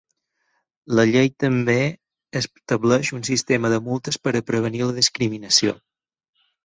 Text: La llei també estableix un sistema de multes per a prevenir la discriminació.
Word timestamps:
La 0.99 1.03
llei 1.09 1.27
també 1.43 1.75
estableix 2.41 3.11
un 3.19 3.27
sistema 3.29 3.71
de 3.75 3.81
multes 3.91 4.21
per 4.25 4.37
a 4.41 4.45
prevenir 4.49 4.83
la 4.85 4.97
discriminació. 5.01 5.77